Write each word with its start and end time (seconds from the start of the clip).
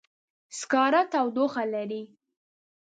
سکاره 0.59 1.01
تودوخه 1.11 1.63
لري. 1.73 2.03